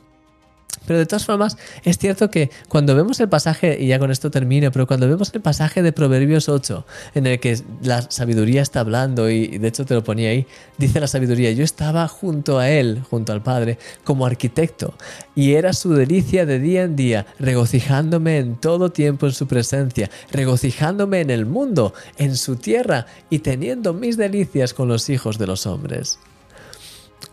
Pero 0.85 0.99
de 0.99 1.05
todas 1.05 1.25
formas, 1.25 1.57
es 1.83 1.97
cierto 1.97 2.29
que 2.29 2.49
cuando 2.67 2.95
vemos 2.95 3.19
el 3.19 3.29
pasaje, 3.29 3.77
y 3.79 3.87
ya 3.87 3.99
con 3.99 4.11
esto 4.11 4.31
termino, 4.31 4.71
pero 4.71 4.85
cuando 4.85 5.07
vemos 5.07 5.31
el 5.33 5.41
pasaje 5.41 5.81
de 5.81 5.93
Proverbios 5.93 6.49
8, 6.49 6.85
en 7.15 7.27
el 7.27 7.39
que 7.39 7.61
la 7.81 8.01
sabiduría 8.09 8.61
está 8.61 8.81
hablando, 8.81 9.29
y 9.29 9.57
de 9.57 9.67
hecho 9.67 9.85
te 9.85 9.93
lo 9.93 10.03
ponía 10.03 10.29
ahí, 10.29 10.45
dice 10.77 10.99
la 10.99 11.07
sabiduría, 11.07 11.51
yo 11.51 11.63
estaba 11.63 12.07
junto 12.07 12.59
a 12.59 12.69
él, 12.69 13.01
junto 13.09 13.31
al 13.31 13.41
Padre, 13.41 13.77
como 14.03 14.25
arquitecto, 14.25 14.93
y 15.35 15.53
era 15.53 15.73
su 15.73 15.93
delicia 15.93 16.45
de 16.45 16.59
día 16.59 16.83
en 16.83 16.95
día, 16.95 17.25
regocijándome 17.39 18.39
en 18.39 18.55
todo 18.57 18.91
tiempo 18.91 19.25
en 19.25 19.33
su 19.33 19.47
presencia, 19.47 20.09
regocijándome 20.31 21.21
en 21.21 21.29
el 21.29 21.45
mundo, 21.45 21.93
en 22.17 22.35
su 22.35 22.57
tierra, 22.57 23.05
y 23.29 23.39
teniendo 23.39 23.93
mis 23.93 24.17
delicias 24.17 24.73
con 24.73 24.89
los 24.89 25.09
hijos 25.09 25.37
de 25.37 25.47
los 25.47 25.65
hombres 25.65 26.19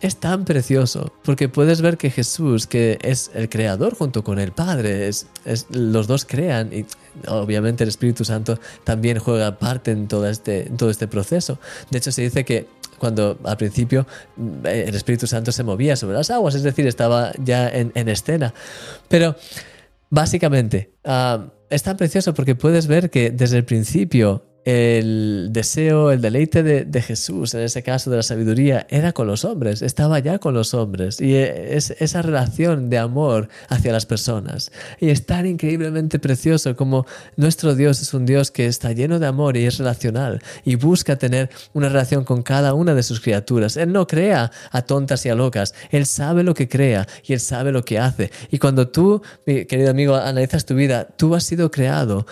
es 0.01 0.17
tan 0.17 0.45
precioso, 0.45 1.13
porque 1.23 1.49
puedes 1.49 1.83
ver 1.83 1.99
que 1.99 2.11
Jesús, 2.11 2.67
que 2.67 2.99
es 3.03 3.31
el 3.35 3.49
creador 3.49 3.95
junto 3.95 4.25
con 4.25 4.39
el 4.39 4.53
Padre, 4.53 5.09
es, 5.09 5.27
los 5.71 6.07
dos 6.07 6.25
crean 6.25 6.73
y 6.73 6.87
obviamente 7.27 7.85
el 7.85 7.89
Espíritu 7.89 8.25
Santo 8.25 8.59
también 8.85 9.19
juega 9.19 9.59
parte 9.59 9.91
en 9.91 10.09
todo 10.09 10.29
este, 10.29 10.71
todo 10.77 10.91
este 10.91 11.07
proceso. 11.07 11.59
De 11.91 11.99
hecho, 11.99 12.13
se 12.13 12.23
dice 12.23 12.45
que 12.45 12.67
cuando 12.99 13.39
al 13.45 13.57
principio 13.57 14.07
mm, 14.37 14.67
el 14.67 14.95
Espíritu 14.95 15.27
Santo 15.27 15.53
se 15.53 15.65
movía 15.65 15.97
sobre 15.97 16.17
las 16.17 16.31
aguas, 16.31 16.55
es 16.55 16.63
decir, 16.63 16.87
estaba 16.87 17.33
ya 17.43 17.69
en, 17.69 18.09
escena. 18.09 18.55
Pero 19.09 19.37
básicamente 20.11 20.93
ah, 21.05 21.47
es 21.69 21.83
tan 21.83 21.97
precioso 21.97 22.35
porque 22.35 22.55
puedes 22.55 22.87
ver 22.87 23.11
que 23.11 23.31
desde 23.31 23.57
el 23.57 23.65
principio 23.65 24.45
el 24.65 25.49
deseo, 25.53 26.11
el 26.11 26.21
deleite 26.21 26.63
de, 26.63 27.03
Jesús, 27.03 27.55
en 27.55 27.61
ese 27.61 27.83
caso 27.83 28.11
de 28.11 28.19
la 28.19 28.23
sabiduría, 28.23 28.87
era 28.91 29.13
con 29.13 29.27
los 29.27 29.45
hombres, 29.45 29.81
estaba 29.81 30.19
ya 30.19 30.39
con 30.39 30.55
los 30.55 30.75
hombres. 30.75 31.21
Y 31.21 31.35
es 31.35 31.91
esa 31.99 32.23
relación 32.23 32.91
de 32.91 32.99
amor 32.99 33.49
hacia 33.69 33.93
las 33.93 34.07
personas. 34.07 34.71
Y 35.01 35.09
es 35.11 35.25
tan 35.25 35.47
increíblemente 35.47 36.19
precioso 36.19 36.77
como 36.77 37.07
nuestro 37.37 37.75
Dios 37.75 38.03
es 38.03 38.13
un 38.13 38.27
Dios 38.27 38.51
que 38.51 38.67
está 38.67 38.93
lleno 38.93 39.19
de 39.19 39.27
amor 39.27 39.57
y 39.57 39.65
es 39.67 39.79
relacional 39.79 40.43
y 40.65 40.75
busca 40.77 41.17
tener 41.17 41.51
una 41.73 41.89
relación 41.89 42.25
con 42.25 42.43
cada 42.43 42.75
una 42.75 42.95
de 42.95 43.03
sus 43.03 43.21
criaturas. 43.21 43.77
Él 43.77 43.93
no 43.93 44.07
crea 44.07 44.51
a 44.71 44.83
tontas 44.83 45.25
y 45.27 45.31
a 45.31 45.35
locas, 45.35 45.75
Él 45.91 46.07
sabe 46.07 46.43
lo 46.43 46.55
que 46.55 46.69
crea 46.69 47.07
y 47.25 47.33
Él 47.33 47.41
sabe 47.41 47.73
lo 47.73 47.85
que 47.85 47.99
hace. 47.99 48.31
Y 48.51 48.59
cuando 48.59 48.89
tú, 48.89 49.23
mi 49.47 49.65
querido 49.65 49.91
amigo, 49.91 50.17
analizas 50.17 50.67
tu 50.67 50.75
vida, 50.75 51.07
tú 51.17 51.35
has 51.35 51.45
sido 51.45 51.71
creado 51.71 52.27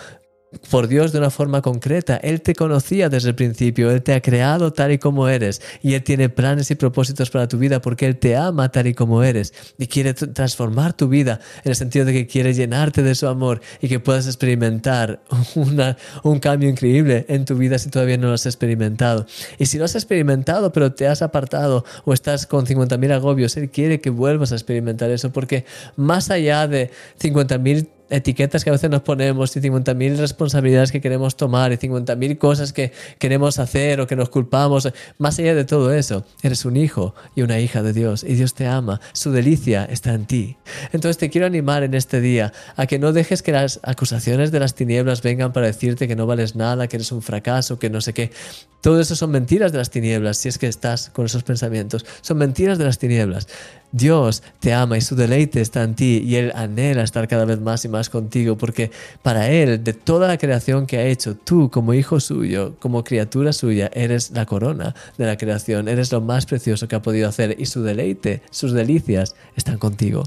por 0.71 0.87
Dios 0.87 1.11
de 1.11 1.19
una 1.19 1.29
forma 1.29 1.61
concreta. 1.61 2.17
Él 2.17 2.41
te 2.41 2.55
conocía 2.55 3.09
desde 3.09 3.29
el 3.29 3.35
principio, 3.35 3.91
Él 3.91 4.01
te 4.01 4.13
ha 4.13 4.21
creado 4.21 4.73
tal 4.73 4.91
y 4.91 4.97
como 4.97 5.27
eres 5.27 5.61
y 5.83 5.93
Él 5.93 6.03
tiene 6.03 6.29
planes 6.29 6.71
y 6.71 6.75
propósitos 6.75 7.29
para 7.29 7.47
tu 7.47 7.57
vida 7.57 7.81
porque 7.81 8.05
Él 8.05 8.17
te 8.17 8.35
ama 8.35 8.69
tal 8.69 8.87
y 8.87 8.93
como 8.93 9.23
eres 9.23 9.53
y 9.77 9.87
quiere 9.87 10.13
transformar 10.13 10.93
tu 10.93 11.07
vida 11.07 11.39
en 11.63 11.69
el 11.69 11.75
sentido 11.75 12.05
de 12.05 12.13
que 12.13 12.27
quiere 12.27 12.53
llenarte 12.53 13.03
de 13.03 13.15
su 13.15 13.27
amor 13.27 13.61
y 13.81 13.87
que 13.87 13.99
puedas 13.99 14.25
experimentar 14.25 15.21
un 16.23 16.39
cambio 16.39 16.69
increíble 16.69 17.25
en 17.29 17.45
tu 17.45 17.55
vida 17.55 17.77
si 17.77 17.89
todavía 17.89 18.17
no 18.17 18.27
lo 18.27 18.33
has 18.33 18.45
experimentado. 18.45 19.25
Y 19.57 19.67
si 19.67 19.77
lo 19.77 19.85
has 19.85 19.95
experimentado 19.95 20.71
pero 20.71 20.93
te 20.93 21.07
has 21.07 21.21
apartado 21.21 21.85
o 22.05 22.13
estás 22.13 22.47
con 22.47 22.65
50.000 22.65 23.11
agobios, 23.11 23.55
Él 23.57 23.69
quiere 23.69 24.01
que 24.01 24.09
vuelvas 24.09 24.51
a 24.51 24.55
experimentar 24.55 25.11
eso 25.11 25.31
porque 25.31 25.65
más 25.95 26.31
allá 26.31 26.67
de 26.67 26.89
50.000 27.21 27.87
etiquetas 28.09 28.63
que 28.63 28.69
a 28.69 28.73
veces 28.73 28.89
nos 28.89 29.01
ponemos 29.01 29.55
y 29.55 29.61
50.000 29.61 30.17
responsabilidades 30.17 30.91
que 30.91 31.01
queremos 31.01 31.35
tomar 31.35 31.71
y 31.71 31.77
50.000 31.77 32.37
cosas 32.37 32.73
que 32.73 32.91
queremos 33.17 33.59
hacer 33.59 34.01
o 34.01 34.07
que 34.07 34.15
nos 34.15 34.29
culpamos. 34.29 34.89
Más 35.17 35.39
allá 35.39 35.55
de 35.55 35.65
todo 35.65 35.93
eso, 35.93 36.25
eres 36.41 36.65
un 36.65 36.77
hijo 36.77 37.15
y 37.35 37.41
una 37.41 37.59
hija 37.59 37.83
de 37.83 37.93
Dios 37.93 38.23
y 38.23 38.35
Dios 38.35 38.53
te 38.53 38.67
ama. 38.67 38.99
Su 39.13 39.31
delicia 39.31 39.85
está 39.85 40.13
en 40.13 40.25
ti. 40.25 40.57
Entonces 40.91 41.17
te 41.17 41.29
quiero 41.29 41.47
animar 41.47 41.83
en 41.83 41.93
este 41.93 42.21
día 42.21 42.53
a 42.75 42.87
que 42.87 42.99
no 42.99 43.13
dejes 43.13 43.41
que 43.41 43.51
las 43.51 43.79
acusaciones 43.83 44.51
de 44.51 44.59
las 44.59 44.75
tinieblas 44.75 45.21
vengan 45.21 45.53
para 45.53 45.67
decirte 45.67 46.07
que 46.07 46.15
no 46.15 46.25
vales 46.25 46.55
nada, 46.55 46.87
que 46.87 46.97
eres 46.97 47.11
un 47.11 47.21
fracaso, 47.21 47.79
que 47.79 47.89
no 47.89 48.01
sé 48.01 48.13
qué. 48.13 48.31
Todo 48.81 49.01
eso 49.01 49.15
son 49.15 49.31
mentiras 49.31 49.73
de 49.73 49.77
las 49.77 49.89
tinieblas, 49.89 50.37
si 50.37 50.47
es 50.47 50.57
que 50.57 50.67
estás 50.67 51.09
con 51.09 51.25
esos 51.25 51.43
pensamientos. 51.43 52.05
Son 52.21 52.37
mentiras 52.37 52.77
de 52.77 52.85
las 52.85 52.97
tinieblas. 52.97 53.47
Dios 53.91 54.43
te 54.59 54.73
ama 54.73 54.97
y 54.97 55.01
su 55.01 55.15
deleite 55.15 55.61
está 55.61 55.83
en 55.83 55.95
ti 55.95 56.21
y 56.25 56.35
Él 56.35 56.51
anhela 56.55 57.03
estar 57.03 57.27
cada 57.27 57.45
vez 57.45 57.59
más 57.59 57.85
y 57.85 57.89
más 57.89 58.09
contigo 58.09 58.57
porque 58.57 58.91
para 59.21 59.49
Él, 59.49 59.83
de 59.83 59.93
toda 59.93 60.27
la 60.27 60.37
creación 60.37 60.85
que 60.85 60.97
ha 60.97 61.05
hecho, 61.05 61.35
tú 61.35 61.69
como 61.71 61.93
hijo 61.93 62.19
suyo, 62.19 62.75
como 62.79 63.03
criatura 63.03 63.53
suya, 63.53 63.89
eres 63.93 64.31
la 64.31 64.45
corona 64.45 64.95
de 65.17 65.25
la 65.25 65.37
creación, 65.37 65.87
eres 65.87 66.11
lo 66.11 66.21
más 66.21 66.45
precioso 66.45 66.87
que 66.87 66.95
ha 66.95 67.01
podido 67.01 67.27
hacer 67.27 67.55
y 67.59 67.65
su 67.65 67.83
deleite, 67.83 68.41
sus 68.51 68.73
delicias 68.73 69.35
están 69.55 69.77
contigo. 69.77 70.23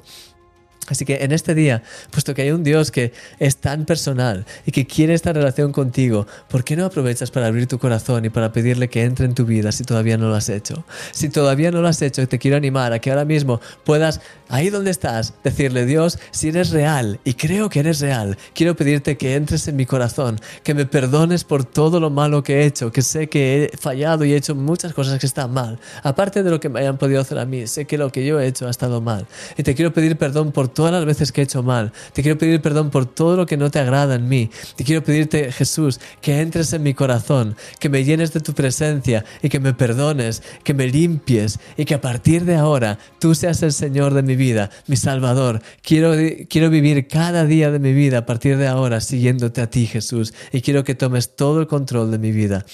Así 0.88 1.04
que 1.04 1.22
en 1.22 1.30
este 1.30 1.54
día, 1.54 1.82
puesto 2.10 2.34
que 2.34 2.42
hay 2.42 2.50
un 2.50 2.64
Dios 2.64 2.90
que 2.90 3.12
es 3.38 3.56
tan 3.56 3.84
personal 3.84 4.44
y 4.66 4.72
que 4.72 4.86
quiere 4.86 5.14
esta 5.14 5.32
relación 5.32 5.72
contigo, 5.72 6.26
¿por 6.48 6.64
qué 6.64 6.74
no 6.76 6.84
aprovechas 6.84 7.30
para 7.30 7.46
abrir 7.46 7.68
tu 7.68 7.78
corazón 7.78 8.24
y 8.24 8.30
para 8.30 8.52
pedirle 8.52 8.88
que 8.88 9.04
entre 9.04 9.26
en 9.26 9.34
tu 9.34 9.44
vida 9.44 9.70
si 9.70 9.84
todavía 9.84 10.18
no 10.18 10.28
lo 10.28 10.34
has 10.34 10.48
hecho? 10.48 10.84
Si 11.12 11.28
todavía 11.28 11.70
no 11.70 11.82
lo 11.82 11.88
has 11.88 12.02
hecho, 12.02 12.26
te 12.26 12.38
quiero 12.38 12.56
animar 12.56 12.92
a 12.92 12.98
que 12.98 13.10
ahora 13.10 13.24
mismo 13.24 13.60
puedas, 13.84 14.20
ahí 14.48 14.70
donde 14.70 14.90
estás, 14.90 15.34
decirle, 15.44 15.86
Dios, 15.86 16.18
si 16.32 16.48
eres 16.48 16.70
real, 16.70 17.20
y 17.24 17.34
creo 17.34 17.70
que 17.70 17.80
eres 17.80 18.00
real, 18.00 18.36
quiero 18.52 18.74
pedirte 18.74 19.16
que 19.16 19.36
entres 19.36 19.68
en 19.68 19.76
mi 19.76 19.86
corazón, 19.86 20.40
que 20.64 20.74
me 20.74 20.84
perdones 20.84 21.44
por 21.44 21.64
todo 21.64 22.00
lo 22.00 22.10
malo 22.10 22.42
que 22.42 22.60
he 22.60 22.66
hecho, 22.66 22.90
que 22.90 23.02
sé 23.02 23.28
que 23.28 23.70
he 23.72 23.76
fallado 23.76 24.24
y 24.24 24.32
he 24.32 24.36
hecho 24.36 24.56
muchas 24.56 24.92
cosas 24.92 25.20
que 25.20 25.26
están 25.26 25.52
mal. 25.52 25.78
Aparte 26.02 26.42
de 26.42 26.50
lo 26.50 26.58
que 26.58 26.68
me 26.68 26.80
hayan 26.80 26.98
podido 26.98 27.20
hacer 27.20 27.38
a 27.38 27.46
mí, 27.46 27.66
sé 27.68 27.84
que 27.84 27.98
lo 27.98 28.10
que 28.10 28.26
yo 28.26 28.40
he 28.40 28.46
hecho 28.46 28.66
ha 28.66 28.70
estado 28.70 29.00
mal. 29.00 29.26
Y 29.56 29.62
te 29.62 29.74
quiero 29.74 29.92
pedir 29.92 30.16
perdón 30.16 30.50
por 30.50 30.68
todas 30.82 30.94
las 30.94 31.04
veces 31.04 31.30
que 31.30 31.42
he 31.42 31.44
hecho 31.44 31.62
mal. 31.62 31.92
Te 32.12 32.22
quiero 32.22 32.36
pedir 32.36 32.60
perdón 32.60 32.90
por 32.90 33.06
todo 33.06 33.36
lo 33.36 33.46
que 33.46 33.56
no 33.56 33.70
te 33.70 33.78
agrada 33.78 34.16
en 34.16 34.28
mí. 34.28 34.50
Te 34.74 34.82
quiero 34.82 35.04
pedirte, 35.04 35.52
Jesús, 35.52 36.00
que 36.20 36.40
entres 36.40 36.72
en 36.72 36.82
mi 36.82 36.92
corazón, 36.92 37.54
que 37.78 37.88
me 37.88 38.02
llenes 38.02 38.32
de 38.32 38.40
tu 38.40 38.52
presencia 38.52 39.24
y 39.42 39.48
que 39.48 39.60
me 39.60 39.74
perdones, 39.74 40.42
que 40.64 40.74
me 40.74 40.88
limpies 40.88 41.60
y 41.76 41.84
que 41.84 41.94
a 41.94 42.00
partir 42.00 42.44
de 42.44 42.56
ahora 42.56 42.98
tú 43.20 43.36
seas 43.36 43.62
el 43.62 43.72
Señor 43.72 44.12
de 44.12 44.24
mi 44.24 44.34
vida, 44.34 44.70
mi 44.88 44.96
Salvador. 44.96 45.62
Quiero, 45.82 46.14
quiero 46.48 46.68
vivir 46.68 47.06
cada 47.06 47.44
día 47.44 47.70
de 47.70 47.78
mi 47.78 47.92
vida 47.92 48.18
a 48.18 48.26
partir 48.26 48.56
de 48.56 48.66
ahora 48.66 49.00
siguiéndote 49.00 49.60
a 49.60 49.70
ti, 49.70 49.86
Jesús, 49.86 50.34
y 50.50 50.62
quiero 50.62 50.82
que 50.82 50.96
tomes 50.96 51.36
todo 51.36 51.60
el 51.60 51.68
control 51.68 52.10
de 52.10 52.18
mi 52.18 52.32
vida. 52.32 52.66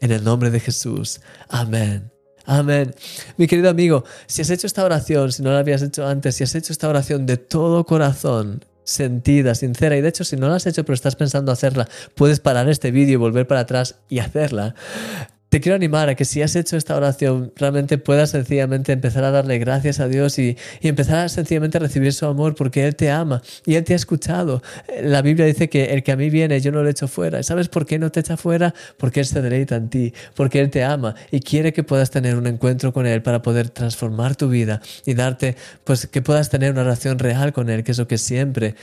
En 0.00 0.10
el 0.10 0.24
nombre 0.24 0.50
de 0.50 0.58
Jesús. 0.58 1.20
Amén. 1.48 2.11
Amén. 2.44 2.94
Mi 3.36 3.46
querido 3.46 3.70
amigo, 3.70 4.04
si 4.26 4.42
has 4.42 4.50
hecho 4.50 4.66
esta 4.66 4.84
oración, 4.84 5.32
si 5.32 5.42
no 5.42 5.52
la 5.52 5.60
habías 5.60 5.82
hecho 5.82 6.06
antes, 6.06 6.34
si 6.34 6.44
has 6.44 6.54
hecho 6.54 6.72
esta 6.72 6.88
oración 6.88 7.26
de 7.26 7.36
todo 7.36 7.84
corazón, 7.84 8.64
sentida, 8.84 9.54
sincera, 9.54 9.96
y 9.96 10.00
de 10.00 10.08
hecho 10.08 10.24
si 10.24 10.36
no 10.36 10.48
la 10.48 10.56
has 10.56 10.66
hecho 10.66 10.84
pero 10.84 10.94
estás 10.94 11.16
pensando 11.16 11.52
hacerla, 11.52 11.88
puedes 12.14 12.40
parar 12.40 12.68
este 12.68 12.90
vídeo 12.90 13.14
y 13.14 13.16
volver 13.16 13.46
para 13.46 13.60
atrás 13.60 13.96
y 14.08 14.18
hacerla 14.18 14.74
te 15.52 15.60
quiero 15.60 15.76
animar 15.76 16.08
a 16.08 16.14
que 16.14 16.24
si 16.24 16.40
has 16.40 16.56
hecho 16.56 16.78
esta 16.78 16.96
oración, 16.96 17.52
realmente 17.56 17.98
puedas 17.98 18.30
sencillamente 18.30 18.90
empezar 18.90 19.22
a 19.22 19.30
darle 19.30 19.58
gracias 19.58 20.00
a 20.00 20.08
Dios 20.08 20.38
y, 20.38 20.56
empezar 20.80 21.18
a 21.18 21.28
sencillamente 21.28 21.78
recibir 21.78 22.14
su 22.14 22.24
amor 22.24 22.54
porque 22.54 22.86
Él 22.86 22.96
te 22.96 23.10
ama 23.10 23.42
y 23.66 23.74
Él 23.74 23.84
te 23.84 23.92
ha 23.92 23.96
escuchado. 23.96 24.62
La 25.02 25.20
Biblia 25.20 25.44
dice 25.44 25.68
que 25.68 25.92
el 25.92 26.02
que 26.02 26.12
a 26.12 26.16
mí 26.16 26.30
viene 26.30 26.58
yo 26.62 26.72
no 26.72 26.82
lo 26.82 26.88
echo 26.88 27.06
fuera. 27.06 27.42
¿Sabes 27.42 27.68
por 27.68 27.84
qué 27.84 27.98
no 27.98 28.10
te 28.10 28.20
echa 28.20 28.38
fuera? 28.38 28.72
Porque 28.96 29.20
Él 29.20 29.26
se 29.26 29.42
deleita 29.42 29.76
en 29.76 29.90
ti, 29.90 30.14
porque 30.34 30.58
Él 30.58 30.70
te 30.70 30.84
ama 30.84 31.16
y 31.30 31.40
quiere 31.40 31.74
que 31.74 31.82
puedas 31.82 32.10
tener 32.10 32.36
un 32.36 32.46
encuentro 32.46 32.94
con 32.94 33.06
Él 33.06 33.20
para 33.20 33.42
poder 33.42 33.68
transformar 33.68 34.36
tu 34.36 34.48
vida 34.48 34.80
y 35.04 35.12
darte, 35.12 35.56
pues 35.84 36.06
que 36.06 36.22
puedas 36.22 36.48
tener 36.48 36.72
una 36.72 36.82
relación 36.82 37.18
real 37.18 37.52
con 37.52 37.68
Él, 37.68 37.84
que 37.84 37.92
es 37.92 37.98
lo 37.98 38.08
que 38.08 38.16
siempre 38.16 38.74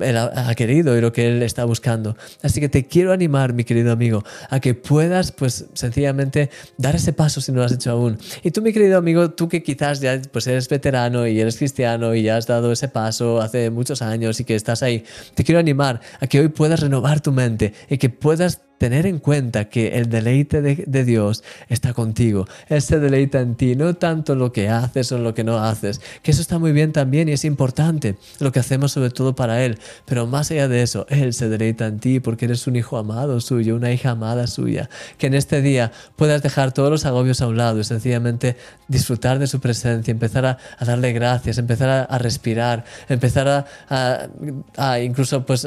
él 0.00 0.16
ha, 0.16 0.54
querido 0.54 0.96
y 0.96 1.00
lo 1.00 1.12
que 1.12 1.28
Él 1.28 1.42
está 1.42 1.64
buscando. 1.64 2.16
Así 2.42 2.60
que 2.60 2.68
te 2.68 2.86
quiero 2.86 3.12
animar, 3.12 3.52
mi 3.52 3.64
querido 3.64 3.92
amigo, 3.92 4.24
a 4.50 4.60
que 4.60 4.74
puedas, 4.74 5.32
pues 5.32 5.66
sencillamente, 5.74 6.50
dar 6.76 6.96
ese 6.96 7.12
paso 7.12 7.40
si 7.40 7.52
no 7.52 7.58
lo 7.58 7.64
has 7.64 7.72
hecho 7.72 7.90
aún. 7.90 8.18
Y 8.42 8.50
tú, 8.50 8.62
mi 8.62 8.72
querido 8.72 8.98
amigo, 8.98 9.30
tú 9.30 9.48
que 9.48 9.62
quizás 9.62 10.00
ya 10.00 10.20
pues 10.32 10.46
eres 10.46 10.68
veterano 10.68 11.26
y 11.26 11.40
eres 11.40 11.56
cristiano 11.56 12.14
y 12.14 12.22
ya 12.22 12.36
has 12.36 12.46
dado 12.46 12.72
ese 12.72 12.88
paso 12.88 13.40
hace 13.40 13.70
muchos 13.70 14.02
años 14.02 14.40
y 14.40 14.44
que 14.44 14.54
estás 14.54 14.82
ahí, 14.82 15.04
te 15.34 15.44
quiero 15.44 15.58
animar 15.58 16.00
a 16.20 16.26
que 16.26 16.40
hoy 16.40 16.48
puedas 16.48 16.80
renovar 16.80 17.20
tu 17.20 17.32
mente 17.32 17.72
y 17.88 17.98
que 17.98 18.10
puedas 18.10 18.65
tener 18.78 19.06
en 19.06 19.18
cuenta 19.18 19.66
que 19.66 19.96
el 19.96 20.10
deleite 20.10 20.60
de, 20.60 21.04
Dios 21.04 21.42
está 21.68 21.94
contigo. 21.94 22.46
Él 22.68 22.82
se 22.82 22.98
deleita 22.98 23.40
en 23.40 23.54
ti, 23.54 23.74
no 23.74 23.94
tanto 23.94 24.34
lo 24.34 24.52
que 24.52 24.68
haces 24.68 25.12
o 25.12 25.18
lo 25.18 25.34
que 25.34 25.44
no 25.44 25.58
haces, 25.58 26.00
que 26.22 26.30
eso 26.30 26.42
está 26.42 26.58
muy 26.58 26.72
bien 26.72 26.92
también 26.92 27.28
y 27.28 27.32
es 27.32 27.44
importante 27.44 28.16
lo 28.38 28.52
que 28.52 28.60
hacemos 28.60 28.92
sobre 28.92 29.10
todo 29.10 29.34
para 29.34 29.64
Él, 29.64 29.78
pero 30.04 30.26
más 30.26 30.50
allá 30.50 30.68
de 30.68 30.82
eso, 30.82 31.06
Él 31.08 31.32
se 31.32 31.48
deleita 31.48 31.86
en 31.86 32.00
ti 32.00 32.20
porque 32.20 32.46
eres 32.46 32.66
un 32.66 32.76
hijo 32.76 32.98
amado 32.98 33.40
suyo, 33.40 33.76
una 33.76 33.92
hija 33.92 34.10
amada 34.10 34.46
suya, 34.46 34.90
que 35.18 35.26
en 35.28 35.34
este 35.34 35.62
día 35.62 35.92
puedas 36.16 36.42
dejar 36.42 36.72
todos 36.72 36.90
los 36.90 37.06
agobios 37.06 37.40
a 37.40 37.46
un 37.46 37.56
lado 37.56 37.80
y 37.80 37.84
sencillamente 37.84 38.56
disfrutar 38.88 39.38
de 39.38 39.46
su 39.46 39.60
presencia, 39.60 40.10
empezar 40.10 40.44
a, 40.46 40.58
darle 40.84 41.12
gracias, 41.12 41.58
empezar 41.58 42.06
a, 42.08 42.18
respirar, 42.18 42.84
empezar 43.08 43.66
a, 43.88 45.00
incluso 45.00 45.44
pues 45.46 45.66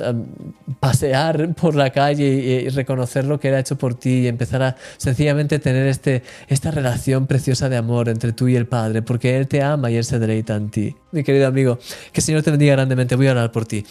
pasear 0.79 1.53
por 1.55 1.75
la 1.75 1.89
calle 1.91 2.25
y 2.25 2.69
reconocer 2.69 2.98
conocer 2.99 3.23
lo 3.23 3.39
que 3.39 3.47
ha 3.47 3.59
hecho 3.59 3.77
por 3.77 3.93
ti 3.93 4.23
y 4.23 4.27
empezar 4.27 4.61
a 4.61 4.75
sencillamente 4.97 5.57
tener 5.59 5.87
este, 5.87 6.21
esta 6.49 6.69
relación 6.69 7.27
preciosa 7.27 7.69
de 7.69 7.77
amor 7.77 8.09
entre 8.09 8.33
tú 8.33 8.49
y 8.49 8.57
el 8.57 8.67
Padre, 8.67 9.01
porque 9.01 9.37
Él 9.37 9.47
te 9.47 9.63
ama 9.63 9.89
y 9.89 9.95
Él 9.95 10.03
se 10.03 10.19
deleita 10.19 10.57
en 10.57 10.69
ti. 10.69 10.95
Mi 11.13 11.23
querido 11.23 11.47
amigo, 11.47 11.79
que 12.11 12.19
el 12.19 12.23
Señor 12.23 12.43
te 12.43 12.51
bendiga 12.51 12.73
grandemente. 12.73 13.15
Voy 13.15 13.27
a 13.27 13.31
orar 13.31 13.53
por 13.53 13.65
ti. 13.65 13.85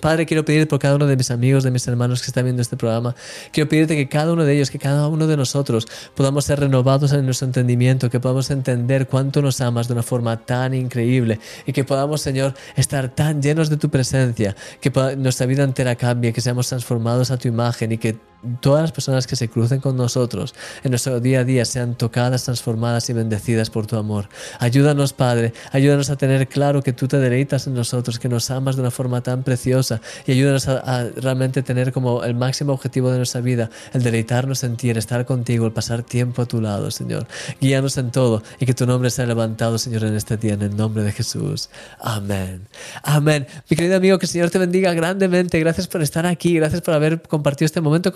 Padre, 0.00 0.26
quiero 0.26 0.44
pedir 0.44 0.68
por 0.68 0.78
cada 0.78 0.96
uno 0.96 1.06
de 1.06 1.16
mis 1.16 1.30
amigos, 1.30 1.64
de 1.64 1.70
mis 1.70 1.86
hermanos 1.86 2.20
que 2.20 2.26
están 2.26 2.44
viendo 2.44 2.62
este 2.62 2.76
programa, 2.76 3.14
quiero 3.52 3.68
pedirte 3.68 3.96
que 3.96 4.08
cada 4.08 4.32
uno 4.32 4.44
de 4.44 4.54
ellos, 4.54 4.70
que 4.70 4.78
cada 4.78 5.08
uno 5.08 5.26
de 5.26 5.36
nosotros 5.36 5.86
podamos 6.14 6.44
ser 6.44 6.60
renovados 6.60 7.12
en 7.12 7.24
nuestro 7.24 7.46
entendimiento, 7.46 8.10
que 8.10 8.20
podamos 8.20 8.50
entender 8.50 9.06
cuánto 9.06 9.42
nos 9.42 9.60
amas 9.60 9.88
de 9.88 9.94
una 9.94 10.02
forma 10.02 10.36
tan 10.38 10.74
increíble 10.74 11.40
y 11.66 11.72
que 11.72 11.84
podamos, 11.84 12.20
Señor, 12.20 12.54
estar 12.76 13.08
tan 13.08 13.42
llenos 13.42 13.70
de 13.70 13.76
tu 13.76 13.90
presencia, 13.90 14.56
que 14.80 14.90
nuestra 15.16 15.46
vida 15.46 15.64
entera 15.64 15.96
cambie, 15.96 16.32
que 16.32 16.40
seamos 16.40 16.68
transformados 16.68 17.30
a 17.30 17.36
tu 17.36 17.48
imagen 17.48 17.92
y 17.92 17.98
que 17.98 18.16
todas 18.60 18.82
las 18.82 18.92
personas 18.92 19.26
que 19.26 19.36
se 19.36 19.48
crucen 19.48 19.80
con 19.80 19.96
nosotros 19.96 20.54
en 20.82 20.90
nuestro 20.90 21.20
día 21.20 21.40
a 21.40 21.44
día 21.44 21.64
sean 21.64 21.94
tocadas, 21.94 22.44
transformadas 22.44 23.08
y 23.10 23.12
bendecidas 23.12 23.70
por 23.70 23.86
tu 23.86 23.96
amor. 23.96 24.28
Ayúdanos, 24.58 25.12
Padre, 25.12 25.52
ayúdanos 25.72 26.10
a 26.10 26.16
tener 26.16 26.48
claro 26.48 26.82
que 26.82 26.92
tú 26.92 27.08
te 27.08 27.18
deleitas 27.18 27.66
en 27.66 27.74
nosotros, 27.74 28.18
que 28.18 28.28
nos 28.28 28.50
amas 28.50 28.76
de 28.76 28.82
una 28.82 28.90
forma 28.90 29.22
tan 29.22 29.42
preciosa 29.42 30.00
y 30.26 30.32
ayúdanos 30.32 30.68
a, 30.68 31.08
realmente 31.16 31.62
tener 31.62 31.92
como 31.92 32.24
el 32.24 32.34
máximo 32.34 32.72
objetivo 32.72 33.10
de 33.10 33.18
nuestra 33.18 33.40
vida, 33.40 33.70
el 33.92 34.02
deleitarnos 34.02 34.64
en 34.64 34.76
ti, 34.76 34.90
el 34.90 34.96
estar 34.96 35.24
contigo, 35.24 35.66
el 35.66 35.72
pasar 35.72 36.02
tiempo 36.02 36.42
a 36.42 36.46
tu 36.46 36.60
lado, 36.60 36.90
Señor. 36.90 37.26
Guíanos 37.60 37.96
en 37.98 38.10
todo 38.10 38.42
y 38.58 38.66
que 38.66 38.74
tu 38.74 38.86
nombre 38.86 39.10
sea 39.10 39.26
levantado, 39.26 39.78
Señor, 39.78 40.04
en 40.04 40.14
este 40.14 40.36
día, 40.36 40.54
en 40.54 40.62
el 40.62 40.76
nombre 40.76 41.02
de 41.02 41.12
Jesús. 41.12 41.70
Amén. 42.00 42.66
Amén. 43.02 43.46
Mi 43.68 43.76
querido 43.76 43.96
amigo, 43.96 44.18
que 44.18 44.26
el 44.26 44.30
Señor 44.30 44.50
te 44.50 44.58
bendiga 44.58 44.92
grandemente. 44.94 45.58
Gracias 45.60 45.86
por 45.86 46.02
estar 46.02 46.26
aquí, 46.26 46.54
gracias 46.54 46.80
por 46.82 46.94
haber 46.94 47.22
compartido 47.22 47.66
este 47.66 47.80
momento 47.80 48.12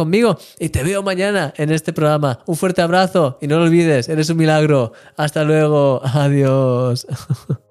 y 0.58 0.68
te 0.68 0.82
veo 0.82 1.02
mañana 1.02 1.52
en 1.56 1.70
este 1.72 1.92
programa. 1.92 2.40
Un 2.46 2.56
fuerte 2.56 2.82
abrazo 2.82 3.38
y 3.40 3.46
no 3.46 3.58
lo 3.58 3.64
olvides, 3.64 4.08
eres 4.08 4.30
un 4.30 4.36
milagro. 4.36 4.92
Hasta 5.16 5.44
luego. 5.44 6.00
Adiós. 6.04 7.06